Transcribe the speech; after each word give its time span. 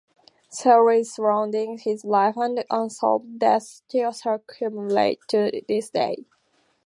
Theories 0.51 1.13
surrounding 1.13 1.77
his 1.77 2.03
life 2.03 2.35
and 2.35 2.65
unsolved 2.71 3.37
death 3.37 3.61
still 3.61 4.11
circulate 4.11 5.19
to 5.27 5.61
this 5.69 5.91
day. 5.91 6.25